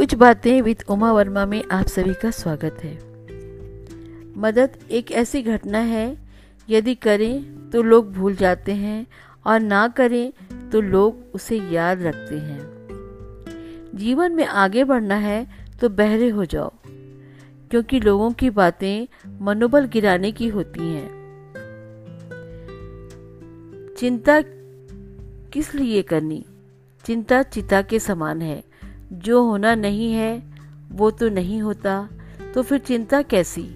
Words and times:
कुछ 0.00 0.14
बातें 0.14 0.60
विद 0.62 0.82
उमा 0.88 1.12
वर्मा 1.12 1.44
में 1.46 1.62
आप 1.70 1.86
सभी 1.86 2.12
का 2.14 2.30
स्वागत 2.30 2.76
है। 2.84 2.92
मदद 4.36 4.78
एक 4.90 5.10
ऐसी 5.12 5.42
घटना 5.42 5.78
है, 5.78 6.16
यदि 6.68 6.94
करें 6.94 7.70
तो 7.70 7.82
लोग 7.82 8.12
भूल 8.12 8.36
जाते 8.36 8.72
हैं 8.72 9.06
और 9.46 9.60
ना 9.60 9.88
करें 9.88 10.32
तो 10.70 10.80
लोग 10.80 11.34
उसे 11.34 11.58
याद 11.72 12.02
रखते 12.02 12.38
हैं। 12.38 12.60
जीवन 13.94 14.32
में 14.32 14.44
आगे 14.44 14.84
बढ़ना 14.84 15.14
है 15.14 15.46
तो 15.80 15.88
बहरे 15.88 16.28
हो 16.28 16.44
जाओ, 16.44 16.72
क्योंकि 17.70 18.00
लोगों 18.00 18.30
की 18.32 18.50
बातें 18.50 19.06
मनोबल 19.40 19.86
गिराने 19.86 20.32
की 20.32 20.48
होती 20.48 20.92
हैं। 20.92 21.08
चिंता 23.98 24.40
किस 25.52 25.74
लिए 25.74 26.02
करनी? 26.02 26.44
चिंता 27.04 27.42
चिता 27.42 27.82
के 27.82 27.98
समान 27.98 28.42
है। 28.42 28.69
जो 29.12 29.42
होना 29.44 29.74
नहीं 29.74 30.12
है, 30.12 30.42
वो 30.92 31.10
तो 31.10 31.28
नहीं 31.28 31.62
होता 31.62 32.08
तो 32.54 32.62
फिर 32.62 32.78
चिंता 32.78 33.22
कैसी? 33.22 33.70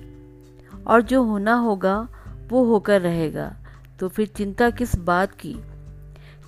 और 0.87 1.03
जो 1.03 1.23
होना 1.23 1.55
होगा, 1.55 2.09
वो 2.49 2.65
होकर 2.65 3.01
रहेगा 3.01 3.57
तो 4.01 4.09
फिर 4.09 4.27
चिंता 4.27 4.71
किस 4.71 4.97
बात 4.97 5.33
की? 5.33 5.57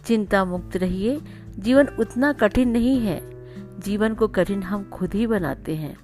चिंता 0.06 0.44
मुक्त 0.44 0.76
रहिए, 0.76 1.20
जीवन 1.58 1.86
उतना 1.86 2.32
कठिन 2.32 2.68
नहीं 2.68 3.00
है, 3.00 3.20
जीवन 3.78 4.14
को 4.14 4.28
कठिन 4.28 4.62
हम 4.62 4.84
खुद 4.84 5.14
ही 5.14 5.26
बनाते 5.26 5.76
हैं। 5.76 5.96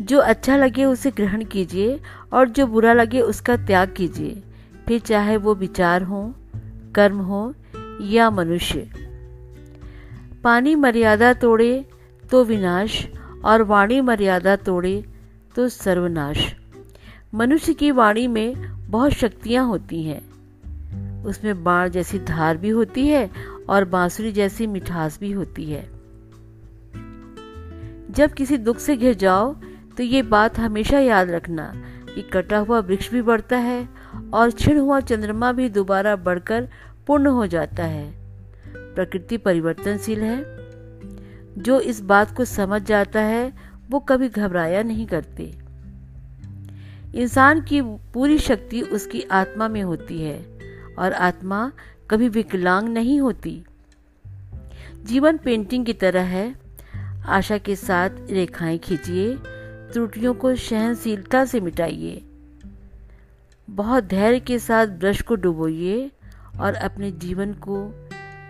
जो 0.00 0.18
अच्छा 0.18 0.56
लगे 0.56 0.84
उसे 0.84 1.10
ग्रहण 1.10 1.44
कीजिए, 1.44 2.00
और 2.32 2.48
जो 2.48 2.66
बुरा 2.66 2.92
लगे 2.92 3.20
उसका 3.20 3.56
त्याग 3.56 3.94
कीजिए, 3.96 4.42
फिर 4.88 5.00
चाहे 5.00 5.36
वो 5.36 5.54
विचार 5.54 6.02
हो, 6.02 6.34
कर्म 6.94 7.18
हो, 7.18 7.54
या 8.00 8.30
मनुष्य। 8.30 9.01
पानी 10.44 10.74
मर्यादा 10.74 11.32
तोड़े 11.32 11.84
तो 12.30 12.44
विनाश, 12.44 13.06
और 13.44 13.62
वाणी 13.62 14.00
मर्यादा 14.00 14.56
तोड़े 14.56 15.04
तो 15.56 15.68
सर्वनाश। 15.68 16.54
मनुष्य 17.34 17.74
की 17.74 17.90
वाणी 17.90 18.26
में 18.26 18.54
बहुत 18.90 19.12
शक्तियाँ 19.12 19.66
होती 19.66 20.02
हैं। 20.02 21.22
उसमें 21.24 21.62
बाण 21.64 21.88
जैसी 21.88 22.18
धार 22.18 22.56
भी 22.56 22.68
होती 22.68 23.06
है, 23.06 23.30
और 23.68 23.84
बांसुरी 23.84 24.32
जैसी 24.32 24.66
मिठास 24.66 25.18
भी 25.20 25.30
होती 25.32 25.64
है। 25.64 25.82
जब 28.10 28.32
किसी 28.32 28.56
दुख 28.58 28.78
से 28.78 28.96
घिर 28.96 29.14
जाओ 29.14 29.54
तो 29.96 30.02
ये 30.02 30.22
बात 30.22 30.58
हमेशा 30.58 30.98
याद 30.98 31.30
रखना 31.30 31.72
कि 32.14 32.22
कटा 32.22 32.58
हुआ 32.58 32.78
वृक्ष 32.80 33.10
भी 33.10 33.22
बढ़ता 33.22 33.56
है, 33.56 33.88
और 34.34 34.50
छिड़ 34.50 34.78
हुआ 34.78 35.00
चंद्रमा 35.00 35.52
भी 35.52 35.68
दोबारा 35.68 36.16
बढ़कर 36.16 36.68
पूर्ण 37.06 37.26
हो 37.26 37.46
जाता 37.46 37.84
है। 37.84 38.21
प्रकृति 38.94 39.36
परिवर्तनशील 39.36 40.20
है। 40.20 40.62
जो 41.62 41.80
इस 41.80 42.00
बात 42.00 42.36
को 42.36 42.44
समझ 42.44 42.82
जाता 42.82 43.20
है, 43.20 43.52
वो 43.90 44.00
कभी 44.00 44.28
घबराया 44.28 44.82
नहीं 44.82 45.06
करते। 45.06 45.58
इंसान 47.14 47.60
की 47.60 47.82
पूरी 47.82 48.38
शक्ति 48.38 48.82
उसकी 48.82 49.22
आत्मा 49.22 49.68
में 49.68 49.82
होती 49.82 50.22
है 50.22 50.58
और 50.98 51.12
आत्मा 51.12 51.72
कभी 52.10 52.28
विकलांग 52.28 52.88
नहीं 52.88 53.20
होती। 53.20 53.64
जीवन 55.04 55.36
पेंटिंग 55.36 55.86
की 55.86 55.92
तरह 55.92 56.22
है। 56.22 56.54
आशा 57.26 57.58
के 57.58 57.76
साथ 57.76 58.10
रेखाएँ 58.30 58.78
खींचिए, 58.78 59.34
त्रुटियों 59.92 60.34
को 60.34 60.56
सहनशीलता 60.56 61.44
से 61.44 61.60
मिटाइए। 61.60 62.24
बहुत 63.70 64.04
धैर्य 64.04 64.40
के 64.40 64.58
साथ 64.58 64.86
ब्रश 64.86 65.22
को 65.22 65.34
डुबोइए 65.34 66.10
और 66.60 66.74
अपने 66.74 67.10
जीवन 67.10 67.52
को 67.52 68.01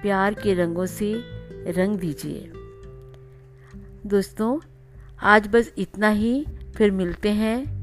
प्यार 0.02 0.34
के 0.34 0.54
रंगों 0.54 0.86
से 0.86 1.14
रंग 1.72 1.98
दीजिए। 1.98 2.52
दोस्तों, 4.06 4.60
आज 5.22 5.48
बस 5.48 5.72
इतना 5.78 6.08
ही, 6.08 6.46
फिर 6.76 6.90
मिलते 6.90 7.30
हैं। 7.30 7.82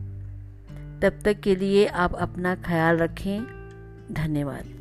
तब 0.99 1.19
तक 1.25 1.39
के 1.39 1.55
लिए 1.55 1.85
आप 1.85 2.15
अपना 2.15 2.55
ख्याल 2.55 2.97
रखें। 2.97 3.41
धन्यवाद। 4.11 4.78